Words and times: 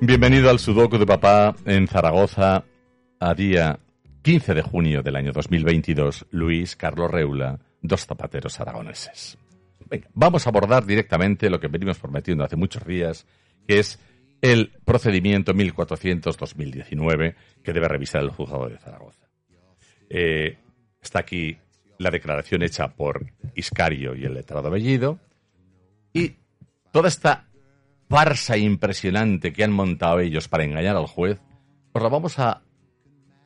Bienvenido 0.00 0.48
al 0.48 0.60
Sudoku 0.60 0.96
de 0.96 1.06
Papá 1.06 1.56
en 1.64 1.88
Zaragoza 1.88 2.64
a 3.18 3.34
día 3.34 3.80
15 4.22 4.54
de 4.54 4.62
junio 4.62 5.02
del 5.02 5.16
año 5.16 5.32
2022, 5.32 6.26
Luis 6.30 6.76
Carlos 6.76 7.10
Reula, 7.10 7.58
dos 7.82 8.06
zapateros 8.06 8.60
aragoneses. 8.60 9.36
Venga, 9.90 10.08
vamos 10.14 10.46
a 10.46 10.50
abordar 10.50 10.86
directamente 10.86 11.50
lo 11.50 11.58
que 11.58 11.66
venimos 11.66 11.98
prometiendo 11.98 12.44
hace 12.44 12.54
muchos 12.54 12.86
días, 12.86 13.26
que 13.66 13.80
es 13.80 13.98
el 14.40 14.70
procedimiento 14.84 15.52
1400-2019 15.52 17.34
que 17.64 17.72
debe 17.72 17.88
revisar 17.88 18.22
el 18.22 18.30
juzgado 18.30 18.68
de 18.68 18.78
Zaragoza. 18.78 19.26
Eh, 20.08 20.58
está 21.02 21.18
aquí 21.18 21.58
la 21.98 22.12
declaración 22.12 22.62
hecha 22.62 22.86
por 22.86 23.26
Iscario 23.56 24.14
y 24.14 24.24
el 24.24 24.34
letrado 24.34 24.70
Bellido 24.70 25.18
y 26.12 26.36
toda 26.92 27.08
esta 27.08 27.47
farsa 28.08 28.56
impresionante 28.56 29.52
que 29.52 29.64
han 29.64 29.72
montado 29.72 30.20
ellos 30.20 30.48
para 30.48 30.64
engañar 30.64 30.96
al 30.96 31.06
juez, 31.06 31.40
os 31.92 32.02
la 32.02 32.08
vamos 32.08 32.38
a 32.38 32.62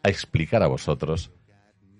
explicar 0.04 0.62
a 0.62 0.68
vosotros 0.68 1.32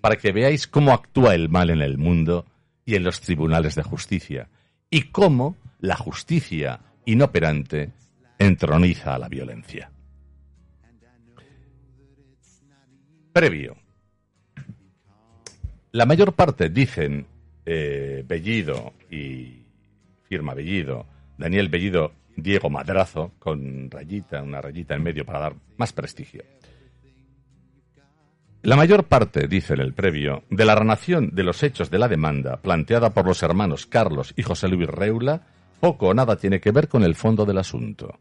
para 0.01 0.17
que 0.17 0.31
veáis 0.31 0.67
cómo 0.67 0.91
actúa 0.91 1.35
el 1.35 1.49
mal 1.49 1.69
en 1.69 1.81
el 1.81 1.97
mundo 1.97 2.45
y 2.85 2.95
en 2.95 3.03
los 3.03 3.21
tribunales 3.21 3.75
de 3.75 3.83
justicia 3.83 4.49
y 4.89 5.03
cómo 5.03 5.55
la 5.79 5.95
justicia 5.95 6.81
inoperante 7.05 7.91
entroniza 8.37 9.15
a 9.15 9.19
la 9.19 9.29
violencia. 9.29 9.91
Previo. 13.31 13.77
La 15.91 16.05
mayor 16.05 16.33
parte 16.33 16.69
dicen 16.69 17.25
eh, 17.65 18.23
Bellido 18.27 18.93
y 19.09 19.65
firma 20.27 20.53
Bellido, 20.53 21.05
Daniel 21.37 21.69
Bellido, 21.69 22.13
Diego 22.35 22.69
Madrazo, 22.69 23.31
con 23.39 23.89
rayita, 23.89 24.41
una 24.41 24.61
rayita 24.61 24.95
en 24.95 25.03
medio 25.03 25.25
para 25.25 25.39
dar 25.39 25.55
más 25.77 25.93
prestigio. 25.93 26.43
La 28.63 28.77
mayor 28.77 29.03
parte, 29.03 29.47
dice 29.47 29.73
en 29.73 29.81
el 29.81 29.93
previo, 29.93 30.43
de 30.49 30.63
la 30.63 30.75
ranación 30.75 31.31
de 31.33 31.43
los 31.43 31.63
hechos 31.63 31.91
de 31.91 31.99
la 31.99 32.07
demanda 32.07 32.57
planteada 32.57 33.09
por 33.09 33.25
los 33.25 33.43
hermanos 33.43 33.85
Carlos 33.85 34.33
y 34.37 34.43
José 34.43 34.69
Luis 34.69 34.87
Reula 34.87 35.41
poco 35.81 36.07
o 36.07 36.13
nada 36.13 36.37
tiene 36.37 36.61
que 36.61 36.71
ver 36.71 36.87
con 36.87 37.03
el 37.03 37.13
fondo 37.13 37.45
del 37.45 37.57
asunto. 37.57 38.19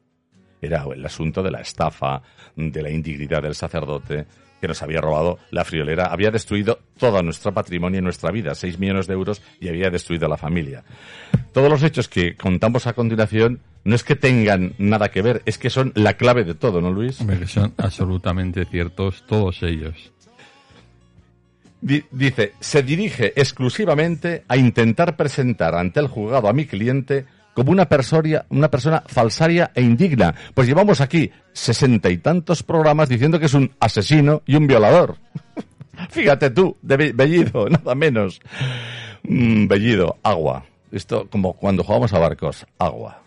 Era 0.61 0.85
el 0.93 1.07
asunto 1.07 1.45
de 1.45 1.53
la 1.53 1.61
estafa, 1.61 2.23
de 2.57 2.83
la 2.83 2.91
indignidad 2.91 3.43
del 3.43 3.55
sacerdote 3.55 4.27
que 4.63 4.69
nos 4.69 4.81
había 4.81 5.01
robado 5.01 5.41
la 5.51 5.65
friolera, 5.65 6.07
había 6.07 6.31
destruido 6.31 6.79
todo 6.97 7.21
nuestro 7.21 7.53
patrimonio 7.53 7.99
y 7.99 8.03
nuestra 8.03 8.31
vida, 8.31 8.55
seis 8.55 8.79
millones 8.79 9.09
de 9.09 9.15
euros, 9.15 9.43
y 9.61 9.69
había 9.69 9.91
destruido 9.91 10.29
la 10.29 10.37
familia. 10.37 10.85
Todos 11.53 11.69
los 11.69 11.83
hechos 11.83 12.07
que 12.07 12.37
contamos 12.37 12.87
a 12.87 12.93
continuación 12.93 13.59
no 13.83 13.97
es 13.97 14.05
que 14.05 14.15
tengan 14.15 14.75
nada 14.79 15.11
que 15.11 15.21
ver, 15.21 15.43
es 15.47 15.59
que 15.59 15.69
son 15.69 15.91
la 15.97 16.15
clave 16.15 16.45
de 16.45 16.55
todo, 16.55 16.81
¿no, 16.81 16.93
Luis? 16.93 17.21
Hombre, 17.21 17.45
son 17.49 17.75
absolutamente 17.77 18.65
ciertos 18.65 19.25
todos 19.27 19.65
ellos 19.65 20.13
dice, 21.83 22.53
se 22.61 22.85
dirige 22.85 23.33
exclusivamente 23.35 24.45
a 24.47 24.57
intentar 24.57 25.17
presentar 25.17 25.75
ante 25.75 25.99
el 25.99 26.07
juzgado 26.07 26.47
a 26.47 26.53
mi 26.53 26.65
cliente 26.65 27.27
como 27.55 27.71
una 27.71 27.89
persona, 27.89 28.45
una 28.49 28.71
persona 28.71 29.03
falsaria 29.07 29.71
e 29.75 29.83
indigna. 29.83 30.35
Pues 30.55 30.69
llevamos 30.69 31.01
aquí 31.01 31.31
sesenta 31.53 32.11
y 32.11 32.19
tantos 32.19 32.63
programas 32.63 33.09
diciendo 33.09 33.39
que 33.39 33.47
es 33.47 33.55
un 33.55 33.73
asesino 33.81 34.43
y 34.47 34.57
un 34.57 34.67
violador. 34.67 35.17
Fíjate 36.11 36.51
tú, 36.51 36.77
de 36.83 37.13
Bellido, 37.13 37.69
nada 37.71 37.95
menos. 37.95 38.41
Mm, 39.23 39.67
bellido, 39.67 40.19
agua. 40.23 40.65
Esto 40.91 41.29
como 41.31 41.55
cuando 41.55 41.85
jugamos 41.85 42.13
a 42.13 42.19
barcos, 42.19 42.67
agua. 42.79 43.23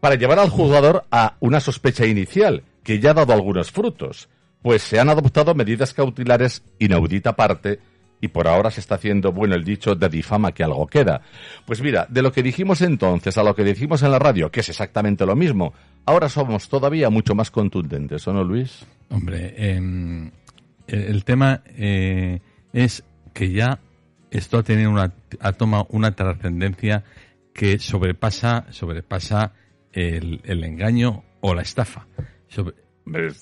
Para 0.00 0.14
llevar 0.14 0.38
al 0.38 0.50
juzgador 0.50 1.04
a 1.10 1.36
una 1.40 1.60
sospecha 1.60 2.06
inicial, 2.06 2.64
que 2.82 3.00
ya 3.00 3.10
ha 3.10 3.14
dado 3.14 3.32
algunos 3.32 3.70
frutos 3.70 4.28
pues 4.62 4.82
se 4.82 5.00
han 5.00 5.10
adoptado 5.10 5.54
medidas 5.54 5.92
cautelares 5.92 6.62
inaudita 6.78 7.34
parte 7.34 7.80
y 8.22 8.28
por 8.28 8.46
ahora 8.46 8.70
se 8.70 8.80
está 8.80 8.94
haciendo, 8.94 9.32
bueno, 9.32 9.56
el 9.56 9.64
dicho 9.64 9.96
de 9.96 10.08
difama 10.08 10.52
que 10.52 10.62
algo 10.62 10.86
queda. 10.86 11.22
Pues 11.66 11.82
mira, 11.82 12.06
de 12.08 12.22
lo 12.22 12.30
que 12.30 12.44
dijimos 12.44 12.80
entonces 12.80 13.36
a 13.36 13.42
lo 13.42 13.52
que 13.56 13.64
dijimos 13.64 14.04
en 14.04 14.12
la 14.12 14.20
radio, 14.20 14.48
que 14.48 14.60
es 14.60 14.68
exactamente 14.68 15.26
lo 15.26 15.34
mismo, 15.34 15.74
ahora 16.06 16.28
somos 16.28 16.68
todavía 16.68 17.10
mucho 17.10 17.34
más 17.34 17.50
contundentes, 17.50 18.26
¿o 18.28 18.32
no, 18.32 18.44
Luis? 18.44 18.86
Hombre, 19.10 19.54
em, 19.56 20.30
el 20.86 21.24
tema 21.24 21.62
eh, 21.66 22.38
es 22.72 23.02
que 23.34 23.50
ya 23.50 23.80
esto 24.30 24.58
ha 24.58 24.62
tenido 24.62 24.92
una, 24.92 25.12
ha 25.40 25.52
tomado 25.54 25.88
una 25.90 26.12
trascendencia 26.12 27.02
que 27.52 27.80
sobrepasa, 27.80 28.66
sobrepasa 28.70 29.52
el, 29.92 30.40
el 30.44 30.62
engaño 30.62 31.24
o 31.40 31.56
la 31.56 31.62
estafa. 31.62 32.06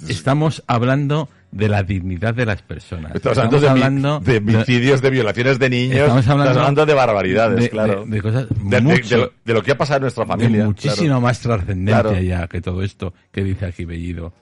Estamos 0.09 0.62
hablando 0.66 1.28
de 1.50 1.69
la 1.69 1.82
dignidad 1.82 2.34
de 2.34 2.47
las 2.47 2.62
personas. 2.62 3.15
Estamos, 3.15 3.65
hablando, 3.65 4.21
de, 4.21 4.38
homicidios, 4.38 5.03
de, 5.03 5.10
violaciones 5.10 5.59
de 5.59 5.71
niños. 5.71 5.98
Estamos 5.98 6.28
hablando, 6.28 6.87
de 6.87 6.94
barbaridades, 6.94 7.69
claro. 7.69 8.04
De, 8.06 8.22
cosas 8.22 8.47
de, 8.49 9.54
lo 9.54 9.62
que 9.62 9.72
ha 9.72 9.78
pasado 9.78 9.99
en 9.99 10.03
nuestra 10.03 10.26
familia. 10.26 10.65
muchísimo 10.65 11.20
más 11.20 11.41
trascendencia 11.41 12.20
ya 12.20 12.47
que 12.47 12.60
todo 12.60 12.82
esto 12.82 13.12
que 13.32 13.43
dice 13.43 13.66
aquí 13.66 13.84
Bellido, 13.84 14.32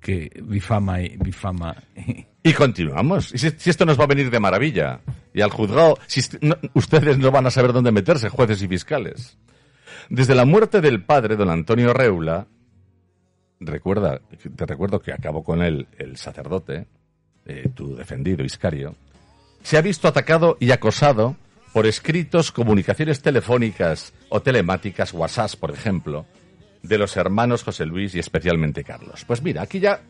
que 0.00 0.30
difama 0.42 1.00
y 1.00 1.16
difama. 1.16 1.74
Y 2.42 2.54
continuamos. 2.54 3.34
Y 3.34 3.38
si, 3.38 3.68
esto 3.68 3.84
nos 3.84 4.00
va 4.00 4.04
a 4.04 4.06
venir 4.06 4.30
de 4.30 4.40
maravilla. 4.40 5.00
Y 5.34 5.42
al 5.42 5.50
juzgado, 5.50 5.98
si 6.06 6.22
ustedes 6.72 7.18
no 7.18 7.30
van 7.30 7.46
a 7.46 7.50
saber 7.50 7.74
dónde 7.74 7.92
meterse, 7.92 8.30
jueces 8.30 8.62
y 8.62 8.66
fiscales. 8.66 9.36
Desde 10.08 10.34
la 10.34 10.46
muerte 10.46 10.80
del 10.80 11.04
padre, 11.04 11.36
don 11.36 11.50
Antonio 11.50 11.92
Reula, 11.92 12.46
recuerda, 13.60 14.20
te 14.56 14.66
recuerdo 14.66 15.00
que 15.00 15.12
acabó 15.12 15.44
con 15.44 15.62
él 15.62 15.86
el 15.98 16.16
sacerdote, 16.16 16.86
eh, 17.46 17.68
tu 17.74 17.94
defendido 17.94 18.44
Iscario, 18.44 18.94
se 19.62 19.76
ha 19.76 19.82
visto 19.82 20.08
atacado 20.08 20.56
y 20.58 20.70
acosado 20.70 21.36
por 21.72 21.86
escritos, 21.86 22.50
comunicaciones 22.50 23.20
telefónicas 23.20 24.12
o 24.28 24.40
telemáticas, 24.40 25.12
WhatsApp, 25.12 25.54
por 25.60 25.70
ejemplo, 25.70 26.26
de 26.82 26.98
los 26.98 27.16
hermanos 27.16 27.62
José 27.62 27.86
Luis 27.86 28.14
y 28.14 28.18
especialmente 28.18 28.82
Carlos. 28.82 29.24
Pues 29.26 29.42
mira, 29.42 29.62
aquí 29.62 29.78
ya 29.78 30.00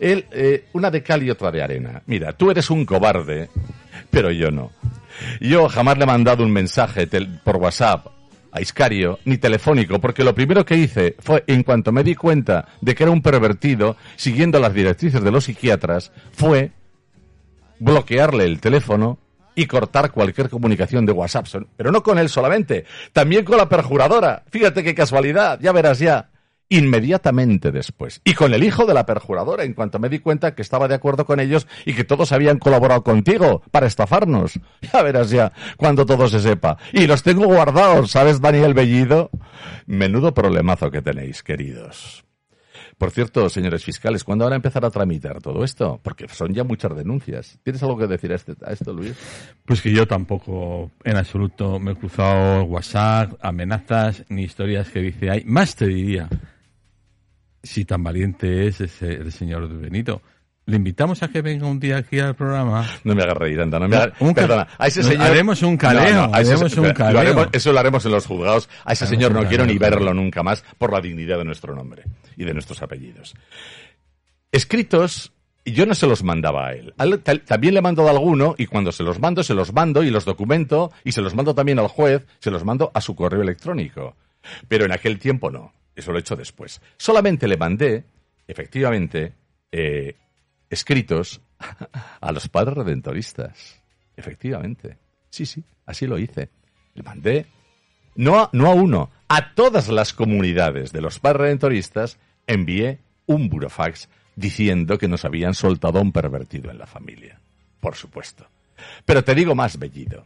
él, 0.00 0.26
eh, 0.32 0.64
una 0.72 0.90
de 0.90 1.02
cal 1.02 1.22
y 1.22 1.30
otra 1.30 1.52
de 1.52 1.62
arena. 1.62 2.02
Mira, 2.06 2.32
tú 2.32 2.50
eres 2.50 2.70
un 2.70 2.84
cobarde, 2.84 3.48
pero 4.10 4.32
yo 4.32 4.50
no. 4.50 4.72
Yo 5.40 5.68
jamás 5.68 5.98
le 5.98 6.04
he 6.04 6.06
mandado 6.06 6.42
un 6.42 6.52
mensaje 6.52 7.06
por 7.44 7.56
WhatsApp 7.56 8.06
a 8.54 8.60
Iscario, 8.60 9.18
ni 9.24 9.36
telefónico, 9.36 10.00
porque 10.00 10.22
lo 10.22 10.32
primero 10.32 10.64
que 10.64 10.76
hice 10.76 11.16
fue, 11.18 11.42
en 11.48 11.64
cuanto 11.64 11.90
me 11.90 12.04
di 12.04 12.14
cuenta 12.14 12.68
de 12.80 12.94
que 12.94 13.02
era 13.02 13.10
un 13.10 13.20
pervertido, 13.20 13.96
siguiendo 14.14 14.60
las 14.60 14.72
directrices 14.72 15.22
de 15.22 15.32
los 15.32 15.44
psiquiatras, 15.44 16.12
fue 16.32 16.70
bloquearle 17.80 18.44
el 18.44 18.60
teléfono 18.60 19.18
y 19.56 19.66
cortar 19.66 20.12
cualquier 20.12 20.48
comunicación 20.48 21.04
de 21.04 21.12
WhatsApp. 21.12 21.46
Pero 21.76 21.90
no 21.90 22.04
con 22.04 22.16
él 22.16 22.28
solamente, 22.28 22.84
también 23.12 23.44
con 23.44 23.56
la 23.56 23.68
perjuradora. 23.68 24.44
Fíjate 24.50 24.84
qué 24.84 24.94
casualidad, 24.94 25.58
ya 25.60 25.72
verás 25.72 25.98
ya 25.98 26.30
inmediatamente 26.76 27.70
después. 27.72 28.20
Y 28.24 28.34
con 28.34 28.52
el 28.54 28.64
hijo 28.64 28.84
de 28.86 28.94
la 28.94 29.06
perjuradora, 29.06 29.64
en 29.64 29.74
cuanto 29.74 29.98
me 29.98 30.08
di 30.08 30.18
cuenta 30.18 30.54
que 30.54 30.62
estaba 30.62 30.88
de 30.88 30.94
acuerdo 30.94 31.24
con 31.24 31.40
ellos 31.40 31.66
y 31.84 31.94
que 31.94 32.04
todos 32.04 32.32
habían 32.32 32.58
colaborado 32.58 33.02
contigo 33.02 33.62
para 33.70 33.86
estafarnos. 33.86 34.60
Ya 34.92 35.02
verás 35.02 35.30
ya, 35.30 35.52
cuando 35.76 36.04
todo 36.04 36.28
se 36.28 36.40
sepa. 36.40 36.76
Y 36.92 37.06
los 37.06 37.22
tengo 37.22 37.46
guardados, 37.46 38.10
¿sabes, 38.10 38.40
Daniel 38.40 38.74
Bellido? 38.74 39.30
Menudo 39.86 40.34
problemazo 40.34 40.90
que 40.90 41.00
tenéis, 41.00 41.42
queridos. 41.42 42.24
Por 42.98 43.10
cierto, 43.10 43.48
señores 43.48 43.84
fiscales, 43.84 44.22
¿cuándo 44.22 44.44
van 44.44 44.52
a 44.52 44.56
empezar 44.56 44.84
a 44.84 44.90
tramitar 44.90 45.40
todo 45.40 45.64
esto? 45.64 46.00
Porque 46.02 46.28
son 46.28 46.54
ya 46.54 46.64
muchas 46.64 46.94
denuncias. 46.94 47.58
¿Tienes 47.62 47.82
algo 47.82 47.96
que 47.98 48.06
decir 48.06 48.32
a, 48.32 48.36
este, 48.36 48.54
a 48.64 48.72
esto, 48.72 48.92
Luis? 48.92 49.14
Pues 49.64 49.82
que 49.82 49.92
yo 49.92 50.06
tampoco, 50.06 50.92
en 51.02 51.16
absoluto, 51.16 51.80
me 51.80 51.92
he 51.92 51.96
cruzado 51.96 52.64
WhatsApp, 52.64 53.32
amenazas, 53.40 54.24
ni 54.28 54.44
historias 54.44 54.90
que 54.90 55.00
dice 55.00 55.30
hay. 55.30 55.44
Más 55.44 55.74
te 55.74 55.86
diría, 55.86 56.28
si 57.64 57.84
tan 57.84 58.04
valiente 58.04 58.68
es 58.68 58.80
ese, 58.80 59.14
el 59.14 59.32
señor 59.32 59.68
Benito, 59.68 60.22
le 60.66 60.76
invitamos 60.76 61.22
a 61.22 61.28
que 61.28 61.42
venga 61.42 61.66
un 61.66 61.78
día 61.80 61.96
aquí 61.98 62.18
al 62.20 62.34
programa. 62.36 62.88
No 63.04 63.14
me 63.14 63.22
hagas 63.22 63.36
reír, 63.36 63.60
anda, 63.60 63.78
no 63.78 63.88
me 63.88 63.96
hagas... 63.96 64.14
Un 64.20 64.32
ca- 64.32 64.42
Perdona, 64.42 64.68
a 64.78 64.86
ese 64.86 65.00
Nos 65.00 65.08
señor... 65.08 65.26
haremos 65.26 65.62
un 65.62 65.76
caleo, 65.76 66.30
a 66.32 66.40
ese 66.40 66.52
haremos 66.52 66.72
se- 66.72 66.80
un 66.80 66.88
lo 66.88 66.94
caleo. 66.94 67.20
haremos- 67.20 67.48
eso 67.52 67.72
lo 67.72 67.80
haremos 67.80 68.06
en 68.06 68.12
los 68.12 68.26
juzgados. 68.26 68.68
A 68.84 68.92
ese 68.92 69.04
Haremos 69.04 69.24
señor 69.26 69.42
no 69.42 69.48
quiero 69.48 69.66
ni 69.66 69.76
verlo 69.76 70.14
nunca 70.14 70.42
más 70.42 70.64
por 70.78 70.92
la 70.92 71.00
dignidad 71.02 71.36
de 71.38 71.44
nuestro 71.44 71.74
nombre 71.74 72.04
y 72.36 72.44
de 72.44 72.54
nuestros 72.54 72.80
apellidos. 72.82 73.34
Escritos, 74.52 75.32
yo 75.64 75.84
no 75.86 75.94
se 75.94 76.06
los 76.06 76.22
mandaba 76.22 76.68
a 76.68 76.72
él. 76.74 76.94
También 77.46 77.74
le 77.74 77.82
mando 77.82 78.06
a 78.06 78.10
alguno 78.10 78.54
y 78.56 78.66
cuando 78.66 78.92
se 78.92 79.02
los 79.02 79.18
mando, 79.18 79.42
se 79.42 79.54
los 79.54 79.72
mando 79.72 80.02
y 80.02 80.10
los 80.10 80.24
documento 80.24 80.92
y 81.04 81.12
se 81.12 81.20
los 81.22 81.34
mando 81.34 81.54
también 81.54 81.78
al 81.78 81.88
juez, 81.88 82.24
se 82.38 82.50
los 82.50 82.64
mando 82.64 82.90
a 82.94 83.00
su 83.00 83.14
correo 83.14 83.42
electrónico. 83.42 84.16
Pero 84.68 84.84
en 84.84 84.92
aquel 84.92 85.18
tiempo 85.18 85.50
no. 85.50 85.72
Eso 85.94 86.12
lo 86.12 86.18
he 86.18 86.20
hecho 86.20 86.36
después. 86.36 86.80
Solamente 86.96 87.46
le 87.48 87.56
mandé, 87.56 88.04
efectivamente, 88.46 89.32
eh, 89.70 90.16
escritos 90.68 91.40
a 92.20 92.32
los 92.32 92.48
padres 92.48 92.76
redentoristas. 92.78 93.80
Efectivamente. 94.16 94.98
Sí, 95.30 95.46
sí, 95.46 95.64
así 95.86 96.06
lo 96.06 96.18
hice. 96.18 96.50
Le 96.94 97.02
mandé, 97.02 97.46
no 98.16 98.38
a, 98.38 98.50
no 98.52 98.66
a 98.70 98.74
uno, 98.74 99.10
a 99.28 99.54
todas 99.54 99.88
las 99.88 100.12
comunidades 100.12 100.92
de 100.92 101.00
los 101.00 101.18
padres 101.18 101.42
redentoristas, 101.42 102.18
envié 102.46 103.00
un 103.26 103.48
burofax 103.48 104.08
diciendo 104.36 104.98
que 104.98 105.08
nos 105.08 105.24
habían 105.24 105.54
soltado 105.54 105.98
a 105.98 106.02
un 106.02 106.12
pervertido 106.12 106.70
en 106.70 106.78
la 106.78 106.86
familia. 106.86 107.40
Por 107.80 107.96
supuesto. 107.96 108.46
Pero 109.04 109.24
te 109.24 109.34
digo 109.34 109.54
más, 109.54 109.78
Bellido. 109.78 110.24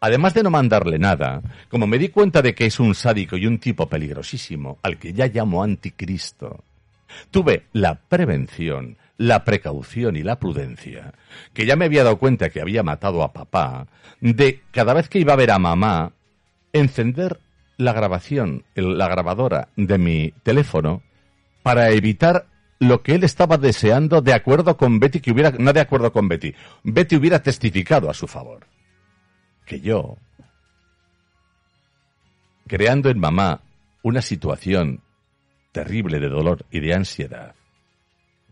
Además 0.00 0.34
de 0.34 0.42
no 0.42 0.50
mandarle 0.50 0.98
nada, 0.98 1.42
como 1.70 1.86
me 1.86 1.98
di 1.98 2.10
cuenta 2.10 2.42
de 2.42 2.54
que 2.54 2.66
es 2.66 2.78
un 2.78 2.94
sádico 2.94 3.36
y 3.36 3.46
un 3.46 3.58
tipo 3.58 3.88
peligrosísimo, 3.88 4.78
al 4.82 4.98
que 4.98 5.12
ya 5.12 5.26
llamo 5.26 5.62
anticristo, 5.62 6.64
tuve 7.30 7.66
la 7.72 7.94
prevención, 7.94 8.98
la 9.16 9.44
precaución 9.44 10.16
y 10.16 10.22
la 10.22 10.38
prudencia, 10.38 11.14
que 11.54 11.64
ya 11.64 11.76
me 11.76 11.86
había 11.86 12.04
dado 12.04 12.18
cuenta 12.18 12.50
que 12.50 12.60
había 12.60 12.82
matado 12.82 13.22
a 13.22 13.32
papá, 13.32 13.86
de 14.20 14.60
cada 14.70 14.92
vez 14.92 15.08
que 15.08 15.18
iba 15.18 15.32
a 15.32 15.36
ver 15.36 15.50
a 15.50 15.58
mamá, 15.58 16.12
encender 16.72 17.40
la 17.78 17.92
grabación, 17.92 18.64
la 18.74 19.08
grabadora 19.08 19.68
de 19.76 19.98
mi 19.98 20.32
teléfono, 20.42 21.02
para 21.62 21.90
evitar 21.90 22.46
lo 22.78 23.02
que 23.02 23.14
él 23.14 23.24
estaba 23.24 23.56
deseando 23.56 24.20
de 24.20 24.34
acuerdo 24.34 24.76
con 24.76 25.00
Betty, 25.00 25.20
que 25.20 25.32
hubiera, 25.32 25.50
no 25.52 25.72
de 25.72 25.80
acuerdo 25.80 26.12
con 26.12 26.28
Betty, 26.28 26.54
Betty 26.84 27.16
hubiera 27.16 27.42
testificado 27.42 28.10
a 28.10 28.14
su 28.14 28.26
favor. 28.26 28.66
Que 29.66 29.80
yo, 29.80 30.16
creando 32.66 33.10
en 33.10 33.18
mamá 33.18 33.60
una 34.02 34.22
situación 34.22 35.02
terrible 35.72 36.20
de 36.20 36.28
dolor 36.28 36.64
y 36.70 36.80
de 36.80 36.94
ansiedad, 36.94 37.54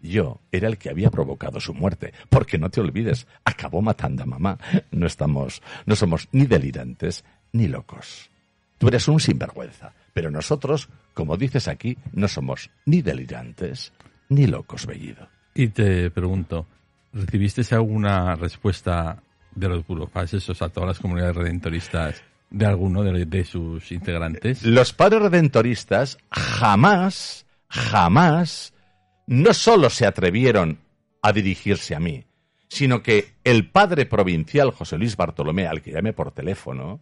yo 0.03 0.41
era 0.53 0.69
el 0.69 0.77
que 0.77 0.91
había 0.91 1.11
provocado 1.11 1.61
su 1.61 1.73
muerte, 1.73 2.13
porque 2.29 2.59
no 2.59 2.69
te 2.69 2.81
olvides, 2.81 3.27
acabó 3.45 3.81
matando 3.81 4.23
a 4.23 4.27
mamá. 4.27 4.59
No 4.91 5.07
estamos, 5.07 5.63
no 5.87 5.97
somos 5.97 6.29
ni 6.33 6.47
delirantes 6.47 7.25
ni 7.53 7.69
locos. 7.69 8.29
Tú 8.77 8.89
eres 8.89 9.09
un 9.09 9.21
sinvergüenza, 9.21 9.93
pero 10.13 10.31
nosotros, 10.31 10.89
como 11.15 11.37
dices 11.37 11.69
aquí, 11.69 11.97
no 12.13 12.29
somos 12.29 12.71
ni 12.85 13.01
delirantes 13.01 13.93
ni 14.29 14.47
locos, 14.47 14.85
Bellido. 14.85 15.29
Y 15.55 15.69
te 15.69 16.11
pregunto, 16.11 16.67
¿recibiste 17.13 17.63
alguna 17.75 18.35
respuesta 18.35 19.23
de 19.55 19.69
los 19.69 19.87
burofaxes, 19.87 20.49
o 20.49 20.55
sea, 20.55 20.69
todas 20.69 20.89
las 20.89 20.99
comunidades 20.99 21.37
redentoristas, 21.37 22.23
de 22.51 22.67
alguno 22.67 23.03
de, 23.03 23.45
sus 23.45 23.91
integrantes? 23.91 24.62
Los 24.62 24.93
padres 24.93 25.23
redentoristas 25.23 26.19
jamás, 26.31 27.47
jamás, 27.69 28.73
no 29.27 29.53
solo 29.55 29.91
se 29.91 30.06
atrevieron 30.06 30.79
a 31.23 31.33
dirigirse 31.33 31.95
a 31.95 32.01
mí, 32.01 32.25
sino 32.69 33.03
que 33.03 33.35
el 33.45 33.71
padre 33.71 34.06
provincial 34.06 34.71
José 34.71 34.99
Luis 34.99 35.17
Bartolomé, 35.17 35.67
al 35.67 35.83
que 35.83 35.93
llamé 35.93 36.12
por 36.12 36.33
teléfono, 36.33 37.01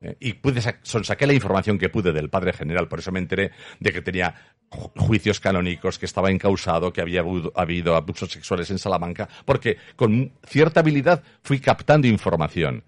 eh, 0.00 0.16
y 0.18 0.32
pude 0.34 0.60
sa- 0.62 0.78
sonsaqué 0.82 1.26
la 1.26 1.34
información 1.34 1.78
que 1.78 1.88
pude 1.90 2.12
del 2.12 2.30
padre 2.30 2.52
general, 2.52 2.88
por 2.88 3.00
eso 3.00 3.12
me 3.12 3.18
enteré 3.18 3.50
de 3.80 3.92
que 3.92 4.00
tenía 4.02 4.34
juicios 4.70 5.40
canónicos, 5.40 5.98
que 5.98 6.06
estaba 6.06 6.30
encausado, 6.30 6.92
que 6.92 7.00
había 7.00 7.20
habido, 7.20 7.52
habido 7.56 7.96
abusos 7.96 8.30
sexuales 8.30 8.70
en 8.70 8.78
Salamanca, 8.78 9.28
porque 9.44 9.76
con 9.96 10.32
cierta 10.46 10.80
habilidad 10.80 11.22
fui 11.42 11.58
captando 11.60 12.06
información. 12.06 12.84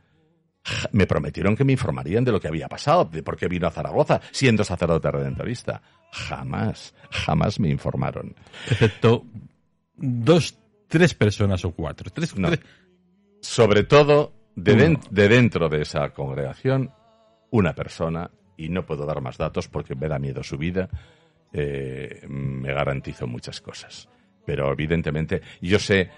Me 0.93 1.09
prometieron 1.09 1.57
que 1.57 1.65
me 1.65 1.73
informarían 1.73 2.25
de 2.25 2.31
lo 2.31 2.41
que 2.41 2.47
había 2.47 2.69
pasado, 2.69 3.05
de 3.07 3.25
por 3.25 3.37
qué 3.37 3.49
vino 3.49 3.67
a 3.67 3.73
Zaragoza, 3.73 4.21
siendo 4.31 4.63
sacerdote 4.63 5.11
redentorista. 5.11 5.83
Jamás, 6.13 6.95
jamás 7.11 7.59
me 7.59 7.69
informaron. 7.69 8.37
Excepto 8.71 9.25
dos, 9.97 10.57
tres 10.87 11.15
personas 11.15 11.65
o 11.65 11.73
cuatro. 11.73 12.11
Tres, 12.13 12.37
No. 12.37 12.49
tres- 12.49 12.61
Sobre 13.41 13.83
todo, 13.83 14.33
de, 14.55 14.73
Uno. 14.75 14.83
den- 14.83 15.01
de 15.11 15.29
dentro 15.29 15.69
de 15.69 15.83
esa 15.83 16.11
congregación, 16.11 16.93
una 17.51 17.75
persona, 17.75 18.31
y 18.57 18.69
no 18.69 18.87
puedo 18.87 19.05
dar 19.05 19.21
más 19.21 19.37
datos 19.39 19.67
porque 19.67 19.97
me 19.97 20.07
da 20.07 20.21
miedo 20.21 20.45
su 20.45 20.57
vida, 20.59 20.89
eh, 21.53 22.25
me 22.29 22.73
garantizo 22.73 23.27
muchas 23.27 23.61
cosas. 23.61 24.09
Pero 24.45 24.73
evidentemente 24.73 25.43
yo 25.61 25.79
sé 25.79 26.11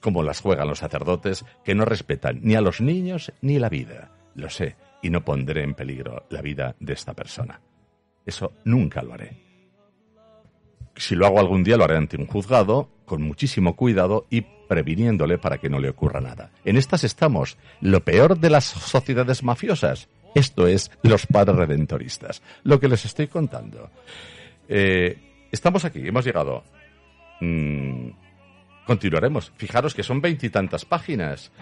cómo 0.00 0.22
las 0.22 0.40
juegan 0.40 0.68
los 0.68 0.80
sacerdotes, 0.80 1.44
que 1.64 1.74
no 1.74 1.84
respetan 1.84 2.40
ni 2.42 2.54
a 2.54 2.60
los 2.60 2.80
niños 2.80 3.32
ni 3.40 3.58
la 3.58 3.68
vida. 3.68 4.10
Lo 4.34 4.50
sé, 4.50 4.76
y 5.00 5.10
no 5.10 5.24
pondré 5.24 5.62
en 5.62 5.74
peligro 5.74 6.26
la 6.30 6.42
vida 6.42 6.74
de 6.80 6.92
esta 6.92 7.14
persona. 7.14 7.60
Eso 8.26 8.52
nunca 8.64 9.02
lo 9.02 9.14
haré. 9.14 9.36
Si 10.96 11.14
lo 11.14 11.26
hago 11.26 11.40
algún 11.40 11.64
día, 11.64 11.76
lo 11.76 11.84
haré 11.84 11.96
ante 11.96 12.16
un 12.16 12.26
juzgado, 12.26 12.90
con 13.04 13.22
muchísimo 13.22 13.76
cuidado 13.76 14.26
y 14.30 14.42
previniéndole 14.42 15.38
para 15.38 15.58
que 15.58 15.68
no 15.68 15.78
le 15.78 15.88
ocurra 15.88 16.20
nada. 16.20 16.50
En 16.64 16.76
estas 16.76 17.04
estamos. 17.04 17.56
Lo 17.80 18.04
peor 18.04 18.38
de 18.38 18.50
las 18.50 18.64
sociedades 18.64 19.42
mafiosas. 19.42 20.08
Esto 20.34 20.66
es 20.66 20.90
los 21.02 21.26
padres 21.26 21.56
redentoristas. 21.56 22.42
Lo 22.62 22.80
que 22.80 22.88
les 22.88 23.04
estoy 23.04 23.26
contando. 23.26 23.90
Eh, 24.74 25.18
estamos 25.52 25.84
aquí, 25.84 26.00
hemos 26.08 26.24
llegado. 26.24 26.64
Mm, 27.42 28.08
continuaremos. 28.86 29.52
Fijaros 29.56 29.92
que 29.94 30.02
son 30.02 30.22
veintitantas 30.22 30.86
páginas. 30.86 31.52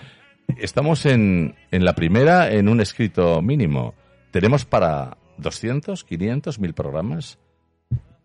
Estamos 0.59 1.05
en, 1.07 1.57
en 1.73 1.85
la 1.85 1.97
primera 1.97 2.53
en 2.53 2.69
un 2.69 2.81
escrito 2.81 3.43
mínimo. 3.43 3.95
Tenemos 4.31 4.65
para 4.65 5.17
200, 5.39 6.05
500, 6.05 6.61
1000 6.61 6.73
programas. 6.75 7.39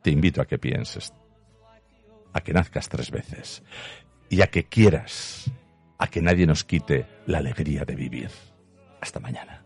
Te 0.04 0.12
invito 0.12 0.40
a 0.40 0.46
que 0.46 0.60
pienses, 0.60 1.12
a 2.32 2.42
que 2.42 2.54
nazcas 2.54 2.88
tres 2.88 3.10
veces 3.10 3.64
y 4.30 4.42
a 4.44 4.48
que 4.48 4.66
quieras, 4.66 5.52
a 5.98 6.08
que 6.08 6.22
nadie 6.22 6.46
nos 6.46 6.64
quite 6.64 7.08
la 7.26 7.40
alegría 7.40 7.86
de 7.86 7.96
vivir. 7.96 8.30
Hasta 9.02 9.20
mañana. 9.20 9.64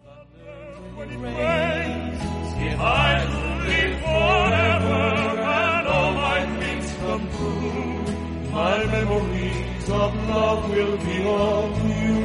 My 8.52 8.86
memories 8.86 9.90
of 9.90 10.14
love 10.30 10.70
will 10.70 10.98
be 10.98 11.18
of 11.26 11.72
you. 11.90 12.20